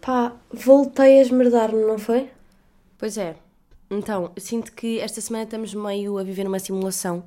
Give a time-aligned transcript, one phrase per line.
[0.00, 2.28] Pá, voltei a esmerdar-me, não foi?
[2.98, 3.36] Pois é.
[3.90, 7.24] Então, sinto que esta semana estamos meio a viver numa simulação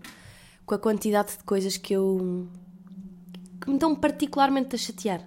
[0.65, 2.47] com a quantidade de coisas que eu.
[3.61, 5.21] que me estão particularmente a chatear.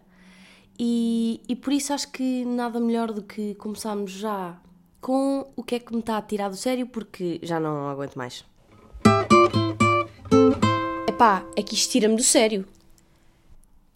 [0.78, 4.56] E, e por isso acho que nada melhor do que começarmos já
[5.00, 8.14] com o que é que me está a tirar do sério, porque já não aguento
[8.16, 8.44] mais.
[11.08, 12.64] Epá, é que isto tira-me do sério.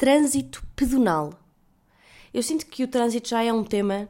[0.03, 1.33] Trânsito pedonal.
[2.35, 4.09] Eu sinto que o trânsito já é um tema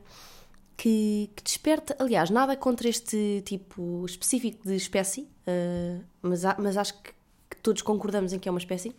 [0.74, 6.94] que, que desperta, aliás, nada contra este tipo específico de espécie, uh, mas, mas acho
[6.94, 7.12] que,
[7.50, 8.96] que, todos concordamos em que é uma espécie.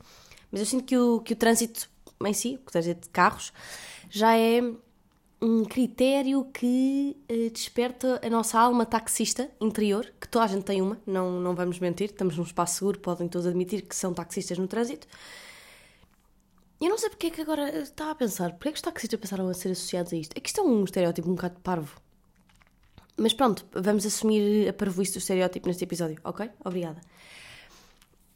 [0.52, 1.90] Mas eu sinto que o, que o trânsito
[2.24, 3.52] em si, o trânsito de carros,
[4.08, 4.62] já é
[5.42, 10.80] um critério que uh, desperta a nossa alma taxista interior, que toda a gente tem
[10.80, 14.60] uma, não, não vamos mentir, estamos num espaço seguro, podem todos admitir que são taxistas
[14.60, 15.08] no trânsito.
[16.84, 19.18] Eu não sei porque é que agora está a pensar, porque é que os taxistas
[19.18, 20.36] passaram a ser associados a isto?
[20.36, 21.98] É que isto é um estereótipo um bocado parvo.
[23.16, 26.50] Mas pronto, vamos assumir a parvoíce do estereótipo neste episódio, ok?
[26.62, 27.00] Obrigada.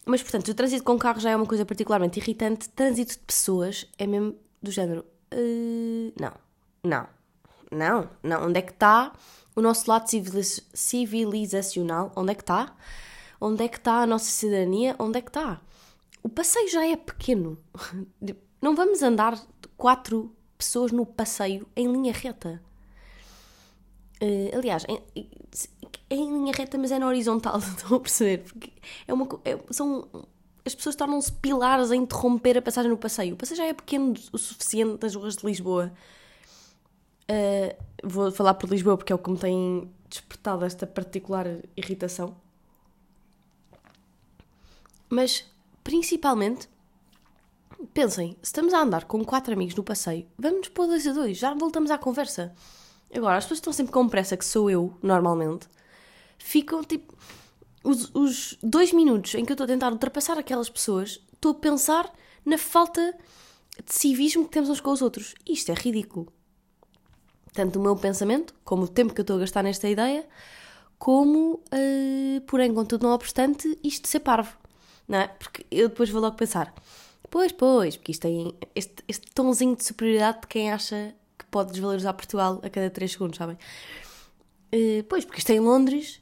[0.06, 2.70] Mas portanto, o trânsito com carro já é uma coisa particularmente irritante.
[2.70, 5.04] Trânsito de pessoas é mesmo do género.
[5.34, 6.32] Uh, não,
[6.86, 7.08] não,
[7.70, 8.48] não, não.
[8.48, 9.12] Onde é que está
[9.58, 10.08] o nosso lado
[10.74, 12.14] civilizacional?
[12.16, 12.74] Onde é que está?
[13.42, 14.96] Onde é que está a nossa cidadania?
[14.98, 15.60] Onde é que está?
[16.28, 17.58] O passeio já é pequeno.
[18.62, 19.42] Não vamos andar
[19.78, 22.62] quatro pessoas no passeio em linha reta.
[24.22, 25.02] Uh, aliás, em,
[26.10, 28.40] em, linha reta, mas é na horizontal, estão a perceber?
[28.40, 28.74] Porque
[29.08, 30.06] é uma, é, são,
[30.66, 33.36] as pessoas tornam-se pilares a interromper a passagem no passeio.
[33.36, 35.94] O passeio já é pequeno o suficiente das ruas de Lisboa.
[37.30, 41.46] Uh, vou falar por Lisboa porque é o que me tem despertado esta particular
[41.78, 42.36] irritação.
[45.10, 45.46] Mas
[45.88, 46.68] Principalmente,
[47.94, 51.38] pensem, se estamos a andar com quatro amigos no passeio, vamos pôr dois a dois,
[51.38, 52.54] já voltamos à conversa.
[53.16, 55.66] Agora, as pessoas estão sempre com pressa, que sou eu, normalmente,
[56.38, 57.16] ficam tipo.
[57.86, 61.56] Os, os dois minutos em que eu estou a tentar ultrapassar aquelas pessoas, estou a
[61.56, 62.14] pensar
[62.44, 63.18] na falta
[63.86, 65.36] de civismo que temos uns com os outros.
[65.48, 66.28] Isto é ridículo.
[67.54, 70.28] Tanto o meu pensamento, como o tempo que eu estou a gastar nesta ideia,
[71.00, 74.67] como, uh, porém, contudo não obstante, isto ser parvo
[75.08, 75.28] não é?
[75.28, 76.74] Porque eu depois vou logo pensar,
[77.30, 81.72] pois, pois, porque isto tem este, este tomzinho de superioridade de quem acha que pode
[81.72, 83.58] desvalorizar Portugal a cada 3 segundos, sabem?
[84.74, 86.22] Uh, pois, porque isto é em Londres,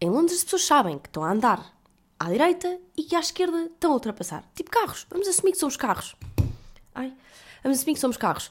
[0.00, 1.76] em Londres as pessoas sabem que estão a andar
[2.18, 4.44] à direita e que à esquerda estão a ultrapassar.
[4.54, 6.16] Tipo carros, vamos assumir que somos carros.
[6.94, 7.12] Ai,
[7.62, 8.50] vamos assumir que somos carros.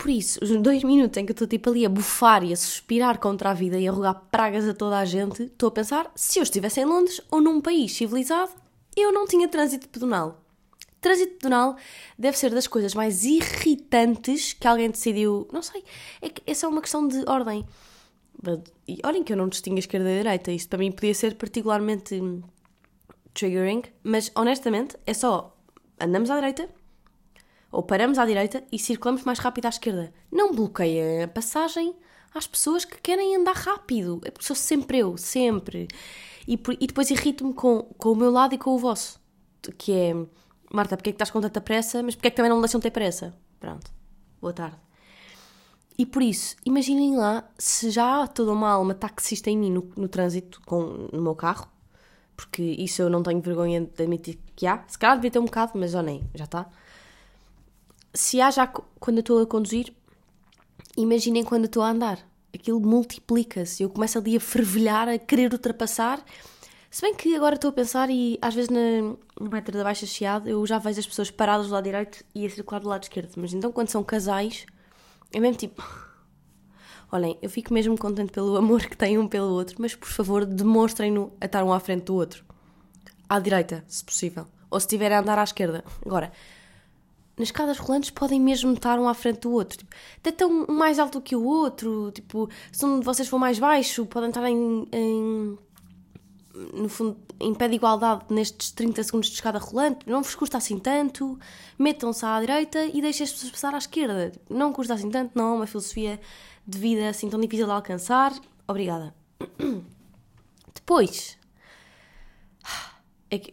[0.00, 2.56] Por isso, os dois minutos em que eu estou tipo ali a bufar e a
[2.56, 6.10] suspirar contra a vida e a rogar pragas a toda a gente, estou a pensar,
[6.14, 8.50] se eu estivesse em Londres ou num país civilizado,
[8.96, 10.42] eu não tinha trânsito pedonal.
[11.02, 11.76] Trânsito pedonal
[12.18, 15.46] deve ser das coisas mais irritantes que alguém decidiu.
[15.52, 15.84] Não sei,
[16.22, 17.66] é que essa é uma questão de ordem.
[18.88, 21.12] E olhem que eu não distingo a esquerda e a direita, isto para mim podia
[21.12, 22.18] ser particularmente
[23.34, 25.54] triggering, mas honestamente é só
[26.00, 26.70] andamos à direita,
[27.70, 30.12] ou paramos à direita e circulamos mais rápido à esquerda.
[30.30, 31.94] Não bloqueiem a passagem
[32.34, 34.20] às pessoas que querem andar rápido.
[34.24, 35.88] É porque sou sempre eu, sempre.
[36.46, 39.20] E, e depois irrito-me com, com o meu lado e com o vosso.
[39.78, 40.14] Que é,
[40.72, 42.02] Marta, porque é que estás com tanta pressa?
[42.02, 43.34] Mas porque é que também não me deixam ter pressa?
[43.58, 43.90] Pronto.
[44.40, 44.76] Boa tarde.
[45.98, 50.08] E por isso, imaginem lá se já toda uma alma taxista em mim no, no
[50.08, 51.68] trânsito, com, no meu carro,
[52.34, 54.82] porque isso eu não tenho vergonha de admitir que há.
[54.88, 56.70] Se calhar devia ter um bocado, mas já nem, já está
[58.12, 59.92] se há já quando eu estou a conduzir,
[60.96, 62.18] imaginem quando eu estou a andar.
[62.52, 63.82] Aquilo multiplica-se.
[63.82, 66.22] Eu começo ali a fervilhar, a querer ultrapassar.
[66.90, 70.06] Se bem que agora estou a pensar e às vezes na, no metro da Baixa
[70.06, 73.04] Chiado eu já vejo as pessoas paradas do lado direito e a circular do lado
[73.04, 73.32] esquerdo.
[73.36, 74.66] Mas então quando são casais,
[75.32, 75.82] é mesmo tipo.
[77.12, 80.44] Olhem, eu fico mesmo contente pelo amor que têm um pelo outro, mas por favor
[80.44, 82.44] demonstrem-no a estar um à frente do outro.
[83.28, 84.48] À direita, se possível.
[84.68, 85.84] Ou se estiverem a andar à esquerda.
[86.04, 86.32] Agora,
[87.40, 89.78] nas escadas rolantes podem mesmo estar um à frente do outro.
[89.78, 89.96] Tipo,
[90.28, 92.12] até um mais alto que o outro.
[92.12, 95.58] Tipo, se um de vocês for mais baixo, podem estar em, em
[96.74, 100.58] no fundo, em pé de igualdade nestes 30 segundos de escada rolante, não vos custa
[100.58, 101.38] assim tanto,
[101.78, 104.32] metam-se à direita e deixem as pessoas passar à esquerda.
[104.48, 106.20] Não custa assim tanto, não é uma filosofia
[106.66, 108.34] de vida assim tão difícil de alcançar.
[108.68, 109.14] Obrigada.
[110.74, 111.38] Depois,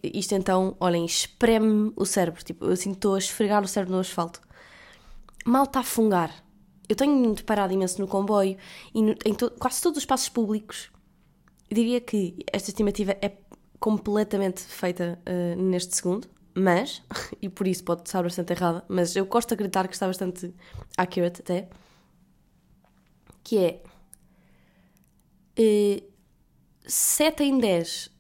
[0.04, 2.44] isto então, olhem, espreme o cérebro.
[2.44, 4.42] Tipo, eu sinto estou a esfregar o cérebro no asfalto.
[5.46, 6.44] Mal está a fungar.
[6.90, 8.58] Eu tenho deparado imenso no comboio
[8.94, 10.90] e no, em to, quase todos os espaços públicos.
[11.70, 13.38] Eu diria que esta estimativa é
[13.80, 17.04] completamente feita uh, neste segundo, mas,
[17.42, 20.54] e por isso pode estar bastante errada, mas eu gosto de acreditar que está bastante
[20.98, 21.70] accurate até,
[23.44, 23.84] que é
[25.60, 26.04] uh,
[26.86, 28.17] 7 em 10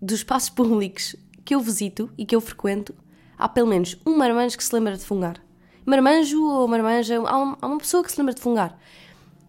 [0.00, 2.94] dos espaços públicos que eu visito e que eu frequento,
[3.36, 5.42] há pelo menos um marmanjo que se lembra de fungar.
[5.84, 8.78] Marmanjo ou marmanja, há, há uma pessoa que se lembra de fungar.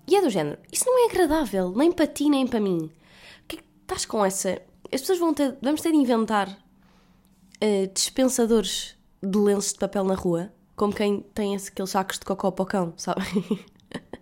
[0.07, 2.89] E é do género, isso não é agradável, nem para ti, nem para mim.
[3.47, 4.61] Que, é estás com essa.
[4.91, 5.57] As pessoas vão ter.
[5.61, 11.55] Vamos ter de inventar uh, dispensadores de lenços de papel na rua, como quem tem
[11.55, 13.25] aqueles sacos de cocó para o cão, sabem?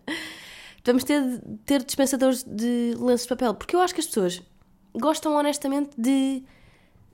[0.83, 1.21] vamos ter
[1.65, 4.41] ter dispensadores de lenços de papel, porque eu acho que as pessoas
[4.97, 6.43] gostam honestamente de.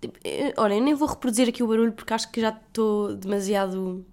[0.01, 0.09] de
[0.57, 4.06] olha, eu nem vou reproduzir aqui o barulho porque acho que já estou demasiado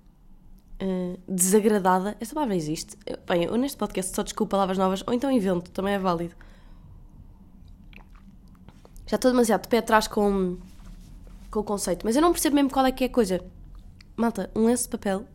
[0.82, 2.16] uh, desagradada.
[2.20, 2.96] Esta palavra existe.
[3.06, 6.34] Eu, bem, eu neste podcast só desculpo palavras novas ou então invento, também é válido.
[9.06, 10.56] Já estou demasiado de pé atrás com,
[11.50, 13.44] com o conceito, mas eu não percebo mesmo qual é que é a coisa.
[14.16, 15.26] Malta, um lenço de papel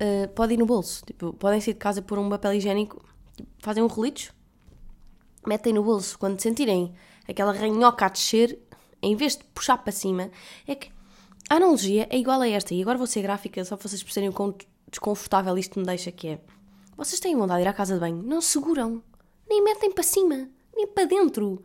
[0.00, 1.04] uh, pode ir no bolso.
[1.04, 3.04] Tipo, podem sair de casa por um papel higiênico,
[3.36, 4.30] tipo, fazem um rolitos,
[5.46, 6.18] metem no bolso.
[6.18, 6.94] Quando sentirem
[7.30, 8.58] aquela ranhoca a descer,
[9.02, 10.30] em vez de puxar para cima,
[10.66, 10.90] é que
[11.48, 14.30] a analogia é igual a esta, e agora vou ser gráfica só para vocês perceberem
[14.30, 14.54] o quão
[14.90, 16.40] desconfortável isto me deixa que é.
[16.96, 19.02] Vocês têm vontade de ir à casa de banho, não seguram,
[19.48, 21.64] nem metem para cima, nem para dentro.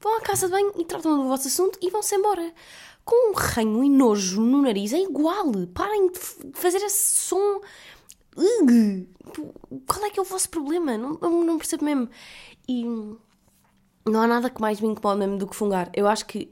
[0.00, 2.54] Vão à casa de banho e tratam do vosso assunto e vão-se embora.
[3.04, 5.52] Com um ranho e nojo no nariz é igual.
[5.74, 6.18] Parem de
[6.54, 7.60] fazer esse som.
[8.36, 9.06] Ugh.
[9.86, 10.96] Qual é que é o vosso problema?
[10.96, 12.08] Não, não percebo mesmo.
[12.66, 12.84] E
[14.04, 15.90] não há nada que mais me incomode mesmo do que fungar.
[15.94, 16.50] Eu acho que,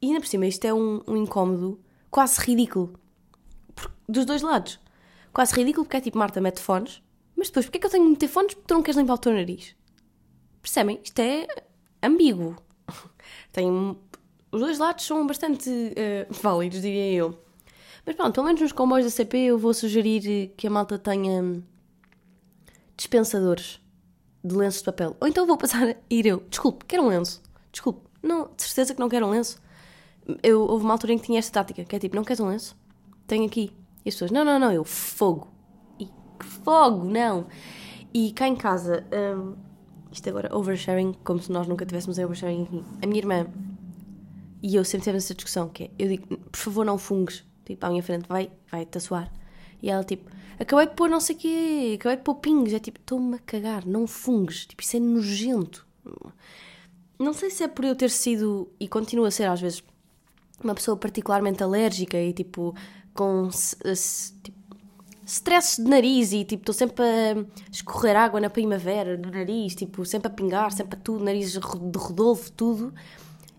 [0.00, 2.98] e ainda por cima, isto é um, um incómodo quase ridículo.
[4.08, 4.80] Dos dois lados.
[5.32, 7.02] Quase ridículo porque é tipo, Marta, mete fones,
[7.36, 9.14] mas depois, porque é que eu tenho de meter fones porque tu não queres limpar
[9.14, 9.76] o teu nariz?
[10.62, 11.00] Percebem?
[11.02, 11.46] Isto é
[12.02, 12.56] ambíguo.
[13.52, 13.68] Tem...
[14.50, 17.38] Os dois lados são bastante uh, válidos, diria eu.
[18.06, 21.62] Mas pronto, pelo menos nos comboios da CP eu vou sugerir que a malta tenha
[22.96, 23.80] dispensadores
[24.46, 25.16] de lenços de papel.
[25.20, 26.42] Ou então vou passar a ir eu.
[26.48, 27.42] Desculpe, quero um lenço.
[27.72, 28.06] Desculpe.
[28.22, 29.60] Não, de certeza que não quero um lenço
[30.42, 32.48] eu, houve uma altura em que tinha esta tática, que é tipo, não queres um
[32.48, 32.76] lenço?
[33.26, 33.72] Tenho aqui.
[34.04, 35.48] E as pessoas, não, não, não, eu, fogo.
[35.98, 37.46] E que fogo, não.
[38.12, 39.54] E cá em casa, um,
[40.10, 42.84] isto agora, oversharing, como se nós nunca tivéssemos oversharing aqui.
[43.02, 43.46] A minha irmã
[44.62, 47.84] e eu sempre tivemos essa discussão, que é, eu digo, por favor não fungues, tipo,
[47.84, 49.30] à minha frente, vai, vai-te suar.
[49.82, 52.78] E ela, tipo, acabei de pôr não sei o quê, acabei de pôr pingos, é
[52.78, 55.86] tipo, estou-me a cagar, não fungues, tipo, isso é nojento.
[57.18, 59.82] Não sei se é por eu ter sido, e continua a ser às vezes,
[60.62, 62.74] uma pessoa particularmente alérgica e tipo
[63.14, 63.48] com
[64.42, 64.58] tipo,
[65.24, 70.04] stress de nariz e tipo estou sempre a escorrer água na primavera no nariz, tipo
[70.04, 72.94] sempre a pingar, sempre a tudo, nariz de Rodolfo, tudo,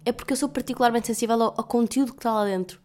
[0.05, 2.79] é porque eu sou particularmente sensível ao, ao conteúdo que está lá dentro.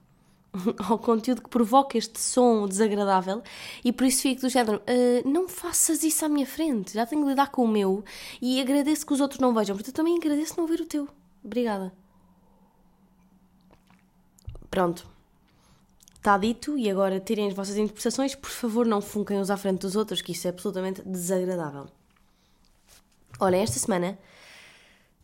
[0.88, 3.42] ao conteúdo que provoca este som desagradável
[3.84, 7.22] e por isso fico do género uh, não faças isso à minha frente, já tenho
[7.22, 8.04] de lidar com o meu
[8.40, 11.08] e agradeço que os outros não vejam, eu também agradeço não ver o teu.
[11.44, 11.92] Obrigada.
[14.70, 15.06] Pronto.
[16.14, 18.34] Está dito e agora tirem as vossas interpretações.
[18.36, 21.88] Por favor, não funquem-os à frente dos outros, que isso é absolutamente desagradável.
[23.40, 24.16] Olha, esta semana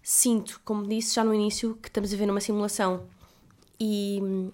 [0.03, 3.07] sinto, como disse já no início, que estamos a ver uma simulação.
[3.79, 4.51] E hum,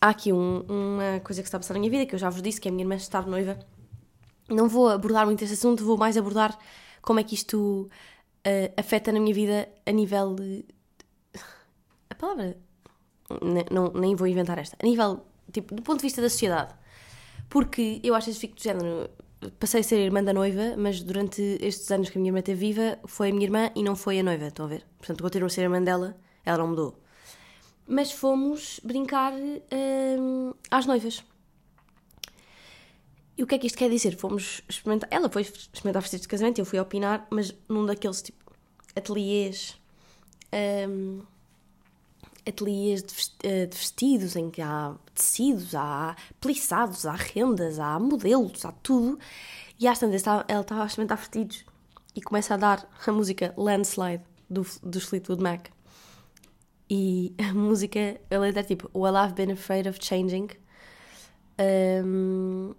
[0.00, 2.30] há aqui um, uma coisa que está a passar na minha vida, que eu já
[2.30, 3.58] vos disse, que é a minha irmã estar noiva.
[4.48, 6.58] Não vou abordar muito esse assunto, vou mais abordar
[7.02, 7.88] como é que isto
[8.46, 10.64] uh, afeta na minha vida a nível de.
[12.10, 12.56] A palavra
[13.70, 16.74] não, nem vou inventar esta, a nível, tipo, do ponto de vista da sociedade.
[17.48, 19.10] Porque eu acho que fico do género,
[19.58, 22.58] passei a ser irmã da noiva, mas durante estes anos que a minha irmã esteve
[22.58, 24.84] viva, foi a minha irmã e não foi a noiva, estão a ver?
[24.98, 26.98] Portanto, continuo a ser irmã dela, ela não mudou.
[27.88, 31.24] Mas fomos brincar hum, às noivas.
[33.36, 34.16] E o que é que isto quer dizer?
[34.16, 35.08] Fomos experimentar.
[35.10, 38.52] Ela foi experimentar vestidos de casamento, eu fui opinar, mas num daqueles tipo
[38.94, 39.80] ateliês.
[40.52, 41.22] Hum,
[42.48, 43.04] ateliês
[43.42, 49.18] eh, de vestidos em que há tecidos, há plissados, há rendas, há modelos, há tudo.
[49.78, 51.64] E às tantas ela estava a experimentar vestidos
[52.16, 55.68] e começa a dar a música Landslide do, do Fleetwood Mac.
[56.90, 60.48] E a música, a letra é tipo Well, I've been afraid of changing.
[61.60, 62.74] Um,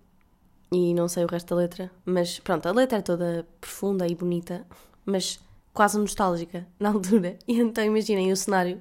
[0.72, 4.16] e não sei o resto da letra, mas pronto, a letra é toda profunda e
[4.16, 4.66] bonita,
[5.06, 5.40] mas
[5.74, 7.38] quase nostálgica na altura.
[7.48, 8.80] E então imaginem o cenário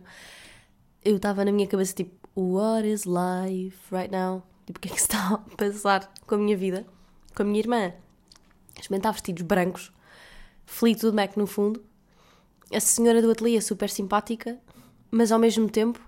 [1.04, 4.42] eu estava na minha cabeça tipo, what is life right now?
[4.66, 6.86] Tipo, o que é que está a passar com a minha vida?
[7.34, 7.92] Com a minha irmã.
[8.78, 9.92] Experimentar vestidos brancos,
[10.66, 11.82] Fleetwood Mac no fundo,
[12.72, 14.58] a senhora do ateliê super simpática,
[15.10, 16.00] mas ao mesmo tempo,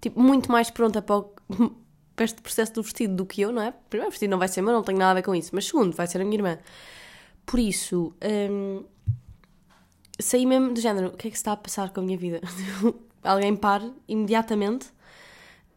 [0.00, 1.34] tipo, muito mais pronta para o,
[2.16, 3.72] para este processo do vestido do que eu, não é?
[3.90, 5.50] Primeiro, o vestido não vai ser meu, não tenho nada a ver com isso.
[5.54, 6.58] Mas segundo, vai ser a minha irmã.
[7.44, 8.12] Por isso,
[8.50, 8.84] hum,
[10.18, 12.18] saí mesmo do género: o que é que se está a passar com a minha
[12.18, 12.40] vida?
[13.22, 14.90] Alguém pare imediatamente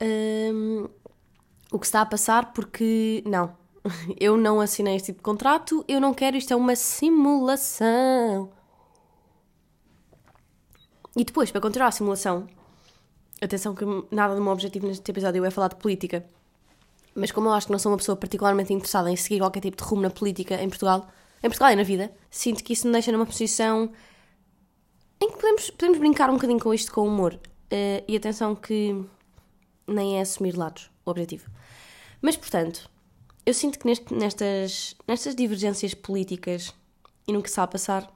[0.02, 0.88] hum,
[1.72, 3.56] o que está a passar, porque não,
[4.20, 8.52] eu não assinei este tipo de contrato, eu não quero, isto é uma simulação.
[11.16, 12.48] E depois, para continuar a simulação,
[13.42, 16.26] atenção que nada do meu objetivo neste episódio é falar de política,
[17.16, 19.78] mas como eu acho que não sou uma pessoa particularmente interessada em seguir qualquer tipo
[19.78, 21.08] de rumo na política em Portugal,
[21.42, 23.92] em Portugal e na vida, sinto que isso me deixa numa posição
[25.22, 27.34] em que podemos, podemos brincar um bocadinho com isto com humor.
[27.34, 29.06] Uh, e atenção que
[29.86, 31.50] nem é assumir lados o objetivo.
[32.22, 32.90] Mas, portanto,
[33.46, 36.74] eu sinto que neste, nestas, nestas divergências políticas
[37.28, 38.12] e no que está a passar,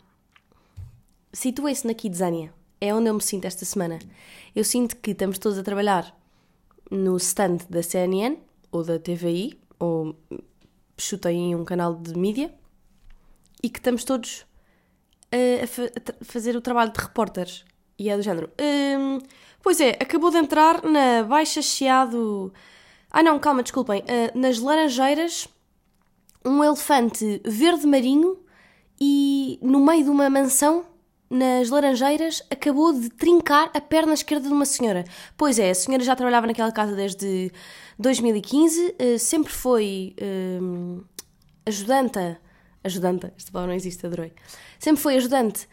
[1.31, 2.53] situa-se na Kidzania.
[2.83, 3.97] É onde eu me sinto esta semana.
[4.53, 6.13] Eu sinto que estamos todos a trabalhar
[6.91, 8.37] no stand da CNN
[8.73, 10.13] ou da TVI, ou
[10.97, 12.53] chutei um canal de mídia,
[13.63, 14.45] e que estamos todos
[15.31, 17.63] a, a, fa a fazer o trabalho de repórteres.
[17.97, 18.49] E é do género.
[18.59, 19.19] Hum,
[19.61, 22.51] pois é, acabou de entrar na Baixa Chiado
[23.09, 24.01] ah, não, calma, desculpem.
[24.01, 25.47] Uh, nas Laranjeiras,
[26.43, 28.39] um elefante verde marinho
[28.99, 30.83] e no meio de uma mansão,
[31.33, 35.03] nas Laranjeiras, acabou de trincar a perna esquerda de uma senhora.
[35.35, 37.51] Pois é, a senhora já trabalhava naquela casa desde
[37.97, 41.03] 2015, uh, ah, sempre foi uh,
[41.65, 42.37] ajudante.
[42.83, 44.33] Ajudante, esta palavra não existe, adorei.
[44.77, 45.67] Sempre foi ajudante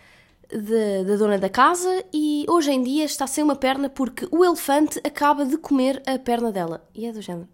[1.04, 4.98] da dona da casa e hoje em dia está sem uma perna porque o elefante
[5.04, 6.88] acaba de comer a perna dela.
[6.94, 7.48] E é do género.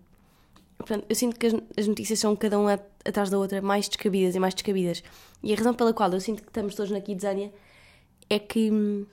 [0.79, 4.35] Portanto, eu sinto que as, as notícias são cada uma atrás da outra mais descabidas
[4.35, 5.03] e mais descabidas.
[5.43, 7.53] E a razão pela qual eu sinto que estamos todos na Kidzania
[8.29, 9.07] é que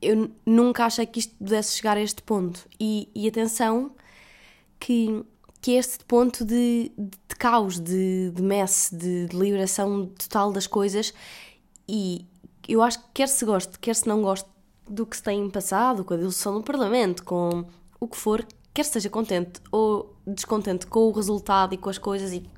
[0.00, 2.66] eu nunca achei que isto pudesse chegar a este ponto.
[2.78, 3.92] E, e atenção
[4.78, 5.24] que,
[5.60, 10.52] que é este ponto de, de, de caos, de, de mess, de, de liberação total
[10.52, 11.12] das coisas.
[11.88, 12.24] E,
[12.68, 14.48] eu acho que quer se goste, quer se não goste
[14.86, 17.64] do que se tem passado, com a dissolução do Parlamento, com
[17.98, 22.32] o que for, quer esteja contente ou descontente com o resultado e com as coisas,
[22.32, 22.48] e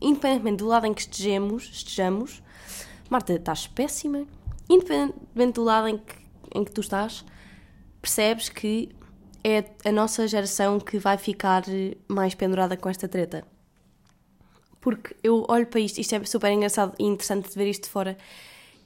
[0.00, 2.42] independentemente do lado em que estejamos, estejamos
[3.12, 4.26] Marta, estás péssima,
[4.70, 6.14] independentemente do lado em que,
[6.54, 7.22] em que tu estás,
[8.00, 8.88] percebes que
[9.44, 11.62] é a nossa geração que vai ficar
[12.08, 13.46] mais pendurada com esta treta.
[14.80, 17.90] Porque eu olho para isto, isto é super engraçado e interessante de ver isto de
[17.90, 18.16] fora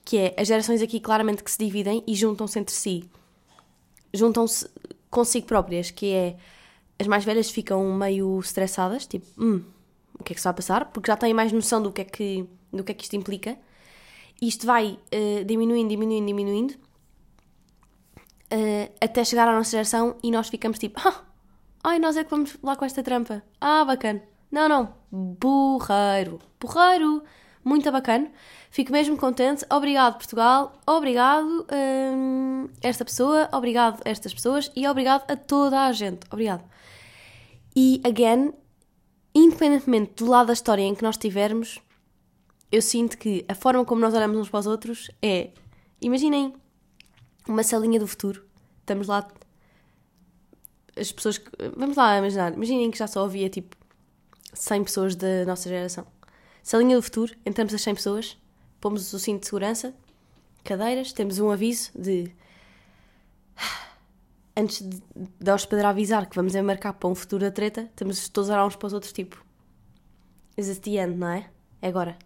[0.05, 3.09] que é as gerações aqui claramente que se dividem e juntam-se entre si.
[4.13, 4.69] Juntam-se
[5.09, 6.37] consigo próprias, que é
[6.99, 9.63] as mais velhas ficam meio estressadas, tipo, hum,
[10.19, 10.87] o que é que se vai passar?
[10.87, 13.57] Porque já têm mais noção do que é que, do que, é que isto implica.
[14.41, 16.75] Isto vai uh, diminuindo, diminuindo, diminuindo,
[18.53, 21.23] uh, até chegar à nossa geração e nós ficamos tipo, ah,
[21.83, 23.43] ai, nós é que vamos lá com esta trampa.
[23.61, 24.23] Ah, bacana.
[24.51, 27.23] Não, não, burreiro, burreiro,
[27.65, 28.31] muito bacana.
[28.71, 29.65] Fico mesmo contente.
[29.71, 30.73] Obrigado, Portugal.
[30.87, 33.49] Obrigado hum, esta pessoa.
[33.53, 34.71] Obrigado estas pessoas.
[34.77, 36.21] E obrigado a toda a gente.
[36.31, 36.63] Obrigado.
[37.75, 38.53] E, again,
[39.35, 41.81] independentemente do lado da história em que nós estivermos,
[42.71, 45.51] eu sinto que a forma como nós olhamos uns para os outros é.
[46.01, 46.55] Imaginem
[47.49, 48.45] uma salinha do futuro.
[48.81, 49.27] Estamos lá.
[50.97, 51.39] As pessoas.
[51.39, 52.53] Que, vamos lá imaginar.
[52.53, 53.77] Imaginem que já só havia tipo
[54.53, 56.07] 100 pessoas da nossa geração.
[56.63, 58.37] Salinha do futuro, entramos as 100 pessoas
[58.87, 59.95] pomos o cinto de segurança,
[60.63, 62.31] cadeiras, temos um aviso de.
[64.57, 65.03] Antes de,
[65.39, 68.65] de a hospedeira avisar que vamos embarcar para um futuro da treta, temos todos a
[68.65, 69.45] uns para os outros, tipo.
[70.57, 71.51] Is this the end, não é?
[71.83, 72.17] É agora.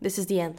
[0.00, 0.56] This is the end.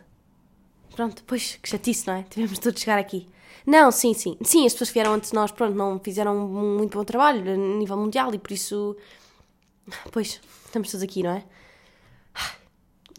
[0.95, 2.23] Pronto, pois, que chatice, não é?
[2.23, 3.27] Tivemos todos chegar aqui.
[3.65, 4.37] Não, sim, sim.
[4.41, 7.53] Sim, as pessoas que vieram antes de nós, pronto, não fizeram um muito bom trabalho
[7.53, 8.95] a nível mundial e por isso.
[10.11, 11.43] Pois, estamos todos aqui, não é?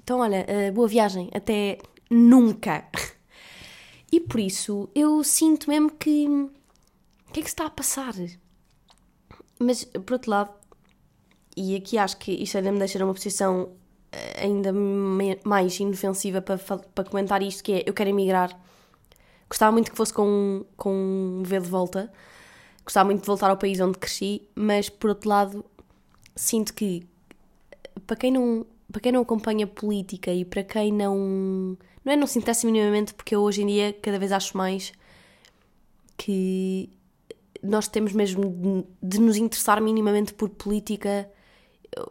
[0.02, 1.78] Então, olha, uh, boa viagem, até
[2.10, 2.84] nunca.
[4.12, 6.26] E por isso eu sinto mesmo que.
[6.28, 8.12] O que é que se está a passar?
[9.58, 10.50] Mas, por outro lado,
[11.56, 13.81] e aqui acho que isto ainda me deixa numa posição eh,
[14.40, 14.72] ainda
[15.44, 18.58] mais inofensiva para, para comentar isto, que é eu quero emigrar.
[19.48, 22.12] Gostava muito que fosse com, com um V de volta.
[22.84, 25.64] Gostava muito de voltar ao país onde cresci, mas por outro lado,
[26.34, 27.06] sinto que
[28.06, 31.76] para quem não, para quem não acompanha política e para quem não.
[32.04, 34.92] Não é não se interessa minimamente, porque eu hoje em dia cada vez acho mais
[36.16, 36.90] que
[37.62, 41.30] nós temos mesmo de, de nos interessar minimamente por política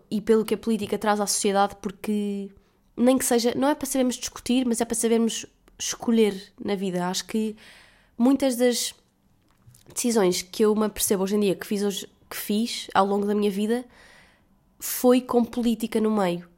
[0.10, 2.50] e pelo que a política traz à sociedade, porque
[2.96, 3.54] nem que seja.
[3.56, 5.46] Não é para sabermos discutir, mas é para sabermos
[5.78, 7.08] escolher na vida.
[7.08, 7.56] Acho que
[8.18, 8.94] muitas das
[9.94, 13.26] decisões que eu me percebo hoje em dia, que fiz hoje, que fiz ao longo
[13.26, 13.86] da minha vida
[14.80, 16.50] foi com política no meio.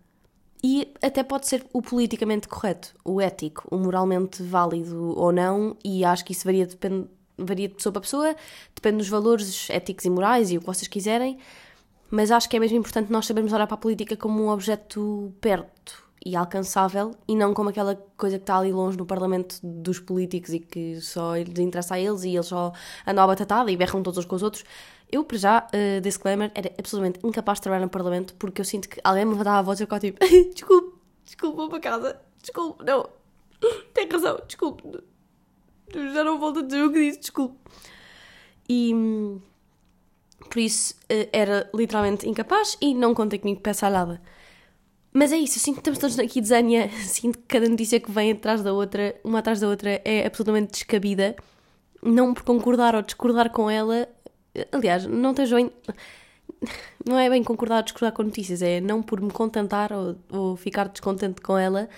[0.63, 6.05] E até pode ser o politicamente correto, o ético, o moralmente válido ou não, e
[6.05, 7.05] acho que isso varia, depende,
[7.37, 8.35] varia de pessoa para pessoa,
[8.73, 11.37] depende dos valores éticos e morais e o que vocês quiserem,
[12.13, 15.33] mas acho que é mesmo importante nós sabermos olhar para a política como um objeto
[15.41, 19.99] perto e alcançável e não como aquela coisa que está ali longe no parlamento dos
[19.99, 22.71] políticos e que só lhes interessa a eles e eles só
[23.07, 24.63] andam à batatada e berram todos uns com os outros.
[25.11, 28.89] Eu, para já, uh, disclaimer, era absolutamente incapaz de trabalhar no Parlamento porque eu sinto
[28.89, 30.19] que alguém me levantava a voz e eu ficava tipo:
[30.53, 33.09] desculpe, desculpe, vou para casa, desculpe, não,
[33.91, 34.83] tem razão, desculpe,
[35.91, 37.57] já não volto a dizer o que disse, desculpe.
[38.69, 38.93] E
[40.49, 44.21] por isso uh, era literalmente incapaz e não contei comigo peça nada.
[45.11, 47.99] Mas é isso, eu sinto que estamos todos aqui de zânia, sinto que cada notícia
[47.99, 51.35] que vem atrás da outra, uma atrás da outra, é absolutamente descabida.
[52.01, 54.09] Não por concordar ou discordar com ela,
[54.71, 55.71] Aliás, não estejam em...
[57.05, 60.55] Não é bem concordar ou discordar com notícias, é não por me contentar ou, ou
[60.55, 61.89] ficar descontente com ela,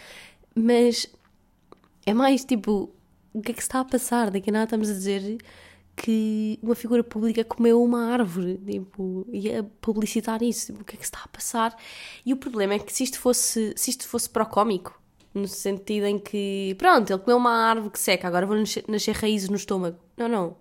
[0.55, 1.07] mas
[2.03, 2.89] é mais tipo,
[3.31, 4.31] o que é que se está a passar?
[4.31, 5.37] Daqui a nada estamos a dizer
[5.95, 10.95] que uma figura pública comeu uma árvore, tipo, e a publicitar isso, tipo, o que
[10.95, 11.75] é que se está a passar?
[12.25, 14.99] E o problema é que se isto fosse, se isto fosse para o cómico,
[15.33, 19.15] no sentido em que, pronto, ele comeu uma árvore que seca, agora vou nascer, nascer
[19.15, 19.97] raízes no estômago.
[20.17, 20.55] Não, não.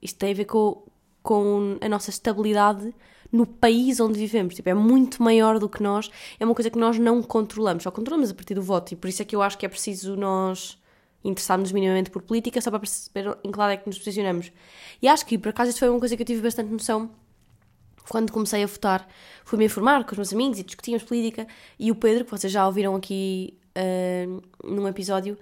[0.00, 0.82] Isto tem a ver com,
[1.22, 2.94] com a nossa estabilidade
[3.30, 4.54] no país onde vivemos.
[4.54, 6.10] Tipo, é muito maior do que nós.
[6.38, 7.82] É uma coisa que nós não controlamos.
[7.82, 8.92] Só controlamos a partir do voto.
[8.92, 10.78] E por isso é que eu acho que é preciso nós
[11.24, 14.52] interessarmos minimamente por política só para perceber em que lado é que nos posicionamos.
[15.02, 17.10] E acho que, por acaso, isto foi uma coisa que eu tive bastante noção
[18.08, 19.08] quando comecei a votar.
[19.44, 21.46] Fui-me informar com os meus amigos e discutíamos política.
[21.78, 25.36] E o Pedro, que vocês já ouviram aqui uh, num episódio,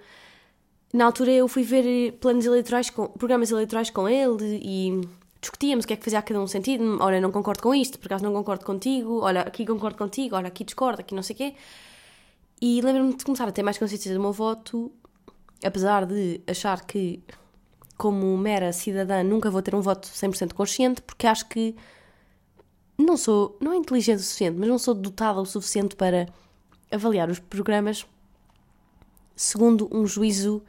[0.93, 5.01] na altura eu fui ver planos eleitorais, com, programas eleitorais com ele e
[5.41, 6.97] discutíamos o que é que fazia a cada um sentido.
[7.01, 9.19] Olha, não concordo com isto, por acaso não concordo contigo.
[9.21, 11.55] Olha, aqui concordo contigo, olha, aqui discordo, aqui não sei o quê.
[12.61, 14.91] E lembro-me de começar a ter mais consciência do meu voto,
[15.63, 17.21] apesar de achar que,
[17.97, 21.75] como mera cidadã, nunca vou ter um voto 100% consciente, porque acho que
[22.97, 26.27] não sou, não é inteligente o suficiente, mas não sou dotada o suficiente para
[26.91, 28.05] avaliar os programas
[29.35, 30.63] segundo um juízo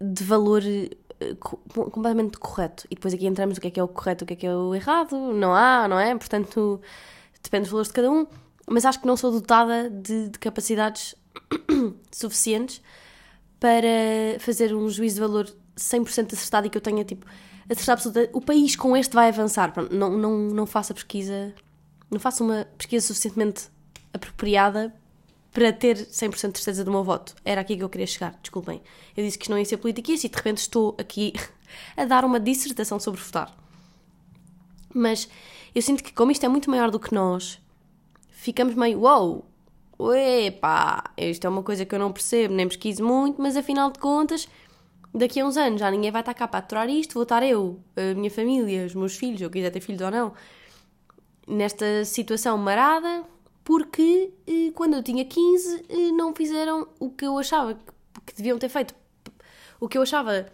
[0.00, 0.62] de valor
[1.38, 2.86] completamente correto.
[2.90, 4.46] E depois aqui entramos o que é que é o correto, o que é que
[4.46, 5.16] é o errado.
[5.32, 6.14] Não há, não é?
[6.16, 6.80] Portanto,
[7.42, 8.26] depende dos valores de cada um.
[8.68, 11.14] Mas acho que não sou dotada de, de capacidades
[12.10, 12.80] suficientes
[13.64, 17.92] para fazer um juízo de valor 100% acertado e que eu tenha, tipo, a certeza
[17.94, 18.30] absoluta.
[18.34, 19.72] O país com este vai avançar.
[19.72, 21.54] Pronto, não, não, não faça pesquisa,
[22.10, 23.68] não faça uma pesquisa suficientemente
[24.12, 24.94] apropriada
[25.50, 27.34] para ter 100% de certeza do meu voto.
[27.42, 28.82] Era aqui que eu queria chegar, desculpem.
[29.16, 31.32] Eu disse que não ia ser politiquice e de repente estou aqui
[31.96, 33.50] a dar uma dissertação sobre votar.
[34.92, 35.26] Mas
[35.74, 37.58] eu sinto que, como isto é muito maior do que nós,
[38.28, 39.44] ficamos meio, uou, wow,
[40.46, 43.98] epá, isto é uma coisa que eu não percebo, nem pesquiso muito, mas afinal de
[43.98, 44.48] contas,
[45.14, 47.80] daqui a uns anos já ninguém vai estar cá para aturar isto, vou estar eu,
[47.96, 50.32] a minha família, os meus filhos, eu quiser ter filhos ou não,
[51.46, 53.24] nesta situação marada,
[53.62, 57.78] porque eh, quando eu tinha 15 eh, não fizeram o que eu achava
[58.26, 58.94] que deviam ter feito.
[59.80, 60.46] O que eu achava,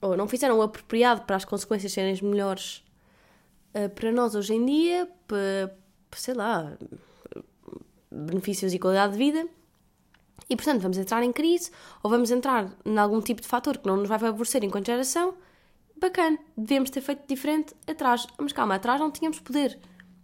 [0.00, 2.84] ou não fizeram o apropriado para as consequências serem melhores
[3.74, 5.76] eh, para nós hoje em dia, para,
[6.12, 6.76] sei lá,
[8.16, 9.48] benefícios e qualidade de vida.
[10.48, 11.70] E portanto, vamos entrar em crise
[12.02, 15.34] ou vamos entrar em algum tipo de fator que não nos vai favorecer enquanto geração.
[15.98, 18.26] Bacana, devemos ter feito diferente atrás.
[18.38, 19.78] Mas calma, atrás não tínhamos poder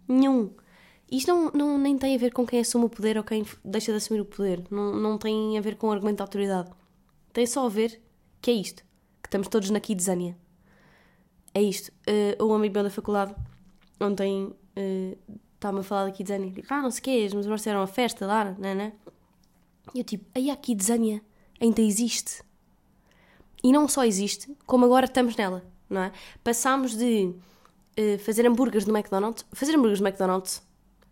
[0.07, 0.51] nenhum.
[1.11, 3.91] Isto não, não, nem tem a ver com quem assume o poder ou quem deixa
[3.91, 4.63] de assumir o poder.
[4.71, 6.71] Não, não tem a ver com o argumento de autoridade.
[7.31, 8.01] Tem só a ver
[8.41, 8.83] que é isto.
[9.21, 10.37] Que estamos todos na Kidzania.
[11.53, 11.91] É isto.
[12.39, 13.35] Uh, amigo meu da faculdade
[13.99, 15.17] ontem uh,
[15.63, 16.51] estava-me a falar da Kidzania.
[16.51, 18.93] Tipo, ah, não sei o quê, mas meus fizeram uma festa lá, né, né?
[19.93, 21.21] E eu tipo, aí a Kidzania
[21.59, 22.43] ainda existe.
[23.63, 26.11] E não só existe, como agora estamos nela, não é?
[26.43, 27.33] Passámos de
[27.97, 29.45] uh, fazer hambúrgueres no McDonald's.
[29.53, 30.61] Fazer hambúrgueres no McDonald's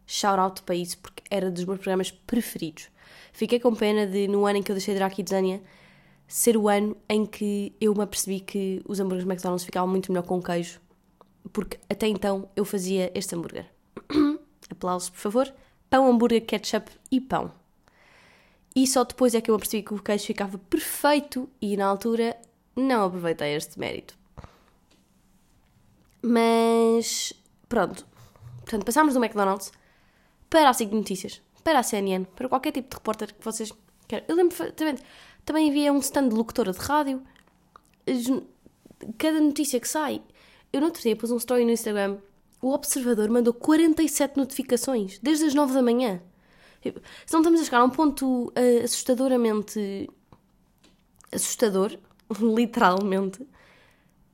[0.06, 2.90] shout-out para isso, porque era dos meus programas preferidos.
[3.32, 5.62] Fiquei com pena de, no ano em que eu deixei de ir à Kidzania,
[6.28, 10.26] ser o ano em que eu me apercebi que os hambúrgueres McDonald's ficavam muito melhor
[10.26, 10.82] com queijo,
[11.54, 13.66] porque até então eu fazia este hambúrguer.
[14.74, 15.54] Aplausos, por favor.
[15.90, 17.52] Pão, hambúrguer, ketchup e pão.
[18.76, 21.86] E só depois é que eu me apercebi que o queijo ficava perfeito e na
[21.86, 22.38] altura
[22.76, 24.18] não aproveitei este mérito.
[26.22, 27.34] Mas
[27.68, 28.06] pronto.
[28.60, 29.72] Portanto, passámos do McDonald's
[30.50, 33.74] para a SIG Notícias, para a CNN, para qualquer tipo de repórter que vocês
[34.08, 34.26] queiram.
[34.30, 35.04] Eu lembro perfeitamente,
[35.44, 37.22] também havia um stand de locutora de rádio,
[39.18, 40.22] cada notícia que sai.
[40.72, 42.18] Eu no outro dia pus um story no Instagram
[42.62, 46.22] o observador mandou 47 notificações desde as 9 da manhã.
[47.26, 50.10] Se não estamos a chegar a um ponto uh, assustadoramente
[51.32, 51.98] assustador,
[52.42, 53.46] literalmente,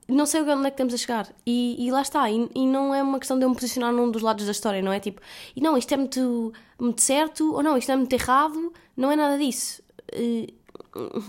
[0.08, 1.34] não sei onde é que estamos a chegar.
[1.44, 2.30] E, e lá está.
[2.30, 4.80] E, e, não é uma questão de eu me posicionar num dos lados da história,
[4.80, 5.20] não é tipo,
[5.54, 8.72] e não, isto é muito, muito certo, ou não, isto é muito errado.
[8.96, 9.82] Não é nada disso.
[10.14, 10.58] Uh,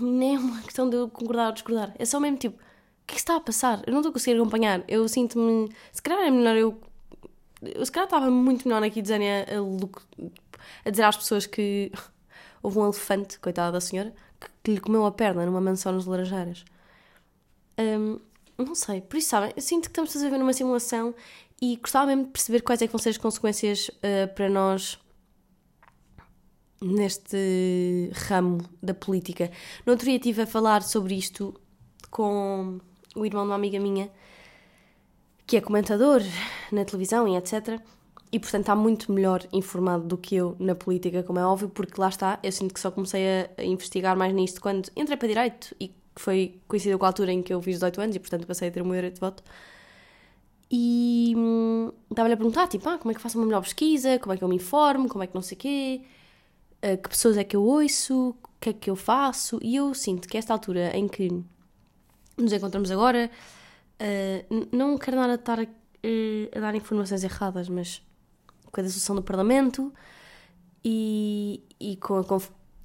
[0.00, 1.94] nem é uma questão de eu concordar ou discordar.
[1.98, 3.82] É só mesmo tipo, o que é que está a passar?
[3.86, 4.82] Eu não estou a conseguir acompanhar.
[4.88, 5.68] Eu sinto-me.
[5.92, 6.80] Se calhar é melhor eu.
[7.62, 10.28] Eu se calhar estava muito melhor aqui dizendo a, a,
[10.86, 11.92] a dizer às pessoas que
[12.62, 16.06] houve um elefante, coitada da senhora, que, que lhe comeu a perna numa mansão nos
[16.06, 16.64] Laranjeiras.
[17.78, 18.18] Um,
[18.58, 21.14] não sei, por isso sabem, eu sinto que estamos a viver numa simulação
[21.60, 24.98] e gostava mesmo de perceber quais é que vão ser as consequências uh, para nós
[26.82, 29.50] neste ramo da política.
[29.84, 31.54] No outro dia estive a falar sobre isto
[32.10, 32.80] com
[33.14, 34.10] o irmão de uma amiga minha,
[35.50, 36.22] que é comentador
[36.70, 37.80] na televisão e etc.
[38.30, 42.00] E portanto está muito melhor informado do que eu na política, como é óbvio, porque
[42.00, 43.24] lá está, eu sinto que só comecei
[43.58, 47.42] a investigar mais nisto quando entrei para direito e foi coincidiu com a altura em
[47.42, 49.42] que eu fiz 18 anos e, portanto, passei a ter o meu direito de voto.
[50.70, 54.32] E hum, estava-lhe a perguntar, tipo, ah, como é que faço uma melhor pesquisa, como
[54.32, 56.00] é que eu me informo, como é que não sei o quê,
[56.84, 59.58] uh, que pessoas é que eu ouço, o que é que eu faço.
[59.60, 61.42] E eu sinto que esta altura em que
[62.38, 63.28] nos encontramos agora,
[64.00, 65.66] uh, não quero nada estar a, uh,
[66.56, 68.02] a dar informações erradas, mas
[68.70, 69.92] com a dissolução do Parlamento
[70.84, 72.22] e, e com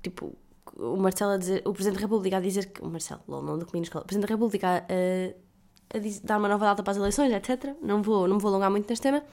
[0.01, 0.36] tipo,
[0.78, 2.82] o Marcelo a dizer, o Presidente da República a dizer que.
[2.82, 4.04] O Marcelo, não do Comigo Escola.
[4.04, 7.75] O Presidente da República a, a, dizer, dar uma nova data para as eleições, etc.
[7.82, 9.23] Não vou, não vou alongar muito neste tema.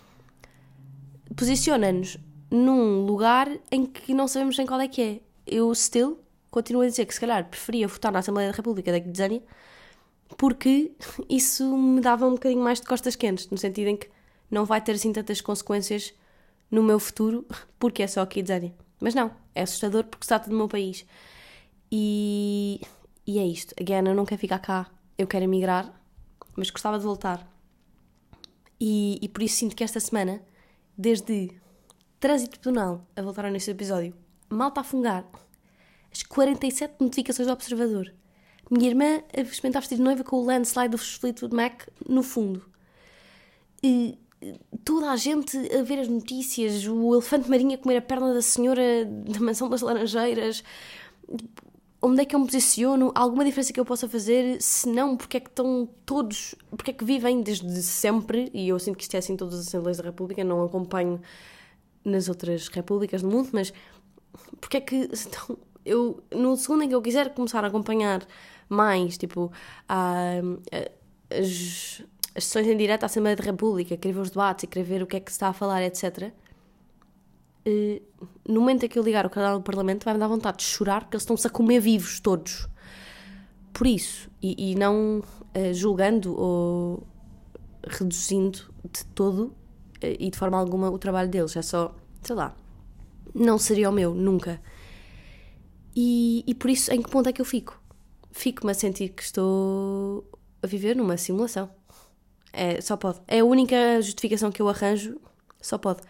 [1.37, 2.19] Posiciona-nos
[2.51, 5.21] num lugar em que não sabemos em qual é que é.
[5.47, 8.99] Eu, still, continuo a dizer que se calhar preferia votar na Assembleia da República da
[8.99, 9.43] Guidzânia
[10.37, 10.93] porque
[11.29, 14.09] isso me dava um bocadinho mais de costas quentes, no sentido em que
[14.51, 16.15] não vai ter assim tantas consequências
[16.71, 17.47] no meu futuro
[17.79, 18.75] porque é só aqui Guidzânia.
[19.01, 21.05] Mas não, é assustador porque se trata do meu país.
[21.91, 22.81] E,
[23.27, 23.75] e é isto.
[23.81, 25.93] Again, eu não quero ficar cá, eu quero emigrar,
[26.57, 27.47] mas gostava de voltar.
[28.81, 30.43] E, e por isso sinto que esta semana,
[30.97, 31.51] desde
[32.19, 34.15] trânsito pedonal a voltar neste episódio,
[34.49, 35.25] malta a fungar,
[36.11, 38.13] as 47 notificações do observador.
[38.73, 42.65] Minha irmã a vestir de noiva com o landslide do Fleetwood Mac no fundo.
[43.83, 44.19] E
[44.83, 48.41] toda a gente a ver as notícias, o elefante marinho a comer a perna da
[48.41, 50.65] senhora da mansão das laranjeiras,
[52.01, 55.37] onde é que eu me posiciono, alguma diferença que eu possa fazer, se não, porque
[55.37, 59.15] é que estão todos, porque é que vivem desde sempre, e eu sinto que isto
[59.17, 61.21] é assim em todas as Assembleias da República, não acompanho
[62.03, 63.71] nas outras repúblicas do mundo, mas
[64.63, 68.27] porque é que estão, eu, no segundo em que eu quiser começar a acompanhar
[68.73, 69.53] mais, tipo,
[69.89, 70.41] a,
[71.31, 72.03] as,
[72.35, 75.03] as sessões em direto à Assembleia da República, querer ver os debates e querer ver
[75.03, 76.33] o que é que se está a falar, etc.,
[77.67, 78.03] uh,
[78.49, 81.03] no momento em que eu ligar o canal do Parlamento, vai-me dar vontade de chorar
[81.03, 82.69] porque eles estão-se a comer vivos todos.
[83.73, 87.07] Por isso, e, e não uh, julgando ou
[87.87, 89.55] reduzindo de todo uh,
[90.03, 92.55] e de forma alguma o trabalho deles, é só, sei lá,
[93.35, 94.61] não seria o meu, nunca.
[95.95, 97.82] E, e por isso, em que ponto é que eu fico?
[98.33, 100.29] Fico-me a sentir que estou
[100.63, 101.71] a viver numa simulação.
[102.53, 103.21] É, só pode.
[103.29, 105.21] É a única justificação que eu arranjo,
[105.61, 106.03] só pode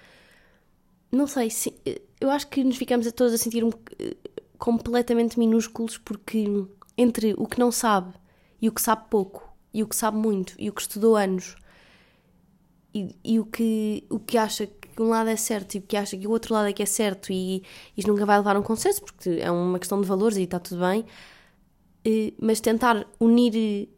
[1.12, 1.74] não sei, se,
[2.18, 3.70] eu acho que nos ficamos a todos a sentir um,
[4.58, 6.46] completamente minúsculos porque
[6.96, 8.14] entre o que não sabe
[8.61, 11.54] e o que sabe pouco e o que sabe muito e o que estudou anos
[12.94, 15.96] e, e o, que, o que acha que um lado é certo e o que
[15.96, 17.62] acha que o outro lado é que é certo e
[17.94, 20.58] isto nunca vai levar a um consenso porque é uma questão de valores e está
[20.58, 21.04] tudo bem
[22.41, 23.88] mas tentar unir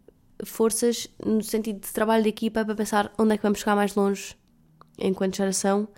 [0.45, 3.95] forças no sentido de trabalho de equipa para pensar onde é que vamos chegar mais
[3.95, 4.37] longe
[4.99, 5.89] enquanto geração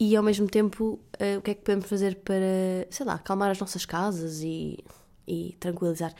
[0.00, 3.50] e ao mesmo tempo uh, o que é que podemos fazer para, sei lá, acalmar
[3.50, 4.82] as nossas casas e,
[5.28, 6.14] e tranquilizar,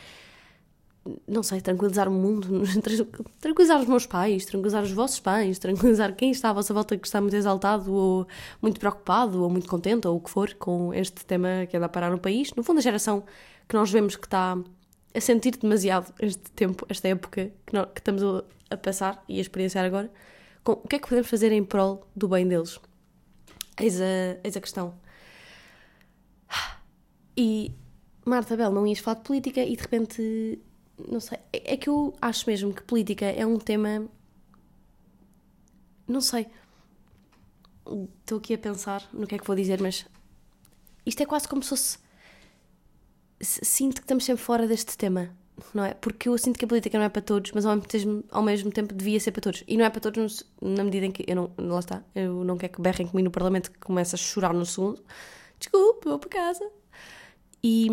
[1.26, 2.62] não sei, tranquilizar o mundo,
[3.40, 7.06] tranquilizar os meus pais, tranquilizar os vossos pais, tranquilizar quem está à vossa volta que
[7.06, 8.26] está muito exaltado ou
[8.60, 11.88] muito preocupado ou muito contente ou o que for com este tema que anda a
[11.88, 12.52] parar no país.
[12.54, 13.24] No fundo, a geração
[13.66, 14.58] que nós vemos que está
[15.14, 19.38] a sentir demasiado este tempo, esta época que, nós, que estamos a, a passar e
[19.38, 20.10] a experienciar agora,
[20.62, 22.78] com, o que é que podemos fazer em prol do bem deles?
[23.78, 24.94] Eis a, eis a questão.
[27.36, 27.72] E
[28.24, 30.58] Marta Bel, não ias falar de política e de repente.
[31.08, 31.38] Não sei.
[31.52, 34.06] É, é que eu acho mesmo que política é um tema.
[36.06, 36.46] Não sei.
[38.20, 40.06] Estou aqui a pensar no que é que vou dizer, mas.
[41.06, 41.98] Isto é quase como se fosse.
[43.40, 45.30] Sinto que estamos sempre fora deste tema.
[45.74, 45.94] não é?
[45.94, 48.70] Porque eu sinto que a política não é para todos, mas ao mesmo, ao mesmo
[48.70, 49.64] tempo devia ser para todos.
[49.66, 52.56] E não é para todos na medida em que eu não, lá está, eu não
[52.56, 55.02] quero que berrem comigo no Parlamento que começa a chorar no segundo.
[55.58, 56.70] Desculpe, vou para casa.
[57.62, 57.88] E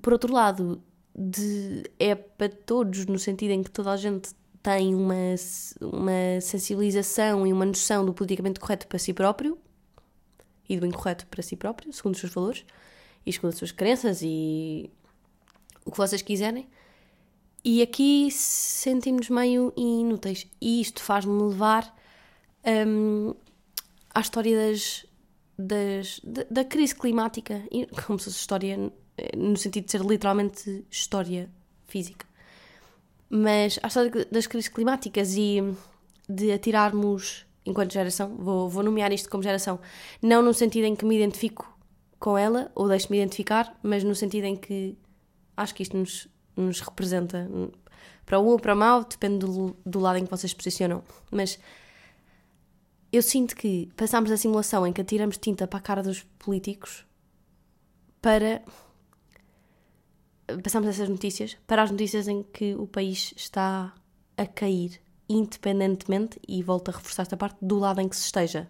[0.00, 0.82] por outro lado,
[1.14, 4.30] de, é para todos no sentido em que toda a gente
[4.62, 5.14] tem uma,
[5.80, 9.58] uma sensibilização e uma noção do politicamente correto para si próprio
[10.68, 12.64] e do incorreto para si próprio, segundo os seus valores
[13.28, 14.90] e segundo as suas crenças e
[15.84, 16.66] o que vocês quiserem.
[17.64, 20.46] E aqui sentimos meio inúteis.
[20.60, 21.94] E isto faz-me levar
[22.86, 23.34] um,
[24.14, 25.04] à história das,
[25.58, 27.62] das, da, da, crise climática,
[28.06, 28.90] como se fosse história
[29.36, 31.50] no sentido de ser literalmente história
[31.86, 32.26] física.
[33.28, 35.62] Mas à história das crises climáticas e
[36.26, 39.78] de atirarmos, enquanto geração, vou, vou nomear isto como geração,
[40.22, 41.77] não no sentido em que me identifico
[42.18, 44.96] com ela ou deixo-me identificar, mas no sentido em que
[45.56, 47.48] acho que isto nos, nos representa
[48.24, 51.02] para o ou para o mal, depende do, do lado em que vocês se posicionam.
[51.30, 51.58] Mas
[53.10, 57.06] eu sinto que passámos a simulação em que atiramos tinta para a cara dos políticos
[58.20, 58.62] para.
[60.62, 63.94] Passamos essas notícias para as notícias em que o país está
[64.36, 68.68] a cair, independentemente, e volto a reforçar esta parte, do lado em que se esteja.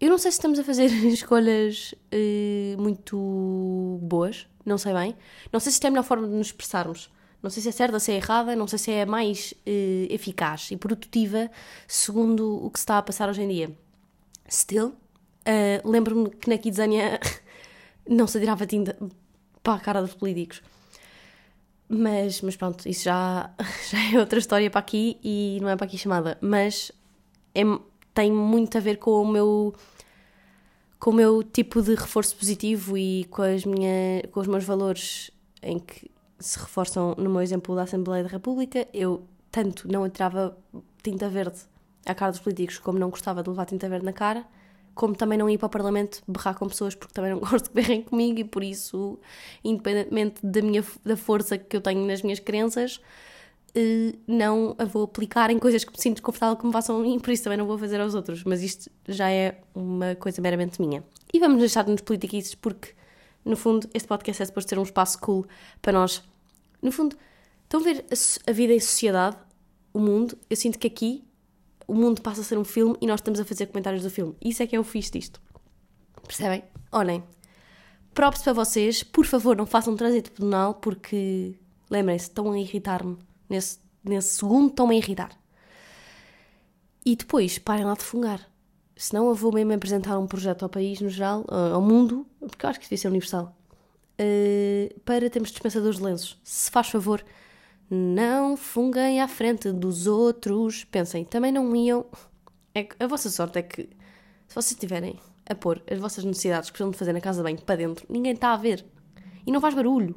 [0.00, 5.14] Eu não sei se estamos a fazer escolhas uh, muito boas, não sei bem.
[5.52, 7.10] Não sei se é a melhor forma de nos expressarmos.
[7.42, 10.70] Não sei se é certa, se é errada, não sei se é mais uh, eficaz
[10.70, 11.50] e produtiva
[11.86, 13.76] segundo o que se está a passar hoje em dia.
[14.48, 17.20] Still, uh, lembro-me que na Kidzania
[18.08, 18.96] não se atirava tinta
[19.62, 20.62] para a cara dos políticos.
[21.88, 23.50] Mas, mas pronto, isso já,
[23.90, 26.38] já é outra história para aqui e não é para aqui chamada.
[26.40, 26.90] Mas
[27.54, 27.62] é,
[28.20, 29.74] tem muito a ver com o meu
[30.98, 33.62] com o meu tipo de reforço positivo e com, as
[34.30, 35.30] com os meus valores
[35.62, 40.54] em que se reforçam no meu exemplo da Assembleia da República, eu tanto não entrava
[41.02, 41.60] tinta verde
[42.04, 44.44] à cara dos políticos como não gostava de levar tinta verde na cara,
[44.94, 47.74] como também não ia para o Parlamento berrar com pessoas porque também não gosto que
[47.74, 49.18] berrem comigo e por isso,
[49.64, 53.00] independentemente da, minha, da força que eu tenho nas minhas crenças,
[53.74, 57.00] eh, não a vou aplicar em coisas que me sinto confortável que me façam a
[57.00, 58.44] mim, por isso também não vou fazer aos outros.
[58.44, 61.04] Mas isto já é uma coisa meramente minha.
[61.32, 62.90] E vamos deixar de nos politiquices porque,
[63.44, 65.46] no fundo, este podcast é suposto ser um espaço cool
[65.80, 66.22] para nós.
[66.82, 67.16] No fundo,
[67.62, 69.36] estão a ver a, a vida em sociedade,
[69.92, 70.36] o mundo.
[70.48, 71.24] Eu sinto que aqui
[71.86, 74.34] o mundo passa a ser um filme e nós estamos a fazer comentários do filme.
[74.40, 75.40] Isso é que é o fixe disto.
[76.26, 76.64] Percebem?
[76.92, 77.22] Olhem,
[78.14, 79.02] props para vocês.
[79.02, 81.54] Por favor, não façam trânsito pedonal porque,
[81.88, 83.18] lembrem-se, estão a irritar-me
[83.50, 85.30] Nesse, nesse segundo estão-me a irritar.
[87.04, 88.48] E depois parem lá de fungar.
[88.96, 92.70] Senão eu vou mesmo apresentar um projeto ao país, no geral, ao mundo, porque eu
[92.70, 93.56] acho que isso devia ser universal,
[94.20, 96.38] uh, para termos dispensadores de lenços.
[96.44, 97.24] Se faz favor,
[97.88, 100.84] não funguem à frente dos outros.
[100.84, 102.04] Pensem, também não iam.
[102.74, 103.82] É, a vossa sorte é que,
[104.46, 107.44] se vocês estiverem a pôr as vossas necessidades que precisam de fazer na casa de
[107.44, 108.84] banho para dentro, ninguém está a ver.
[109.46, 110.16] E não faz barulho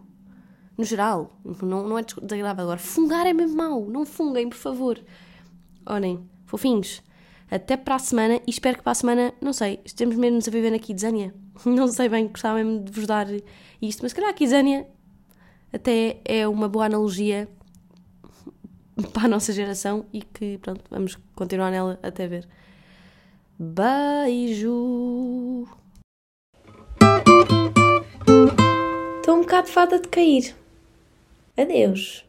[0.78, 1.40] no geral.
[1.62, 2.64] Não, não é desagradável.
[2.64, 3.86] Agora, fungar é mesmo mau.
[3.86, 5.00] Não funguem, por favor.
[5.86, 7.02] Olhem, fofinhos.
[7.50, 10.52] Até para a semana e espero que para a semana, não sei, estejamos mesmo a
[10.52, 11.34] viver na Kidzania.
[11.66, 13.28] Não sei bem, gostava mesmo de vos dar
[13.80, 14.88] isto, mas se calhar a Kidzania
[15.72, 17.48] até é uma boa analogia
[19.14, 22.48] para a nossa geração e que, pronto, vamos continuar nela até ver.
[23.60, 24.68] Beijo!
[29.18, 30.56] Estou um bocado fada de cair.
[31.58, 32.24] Adeus.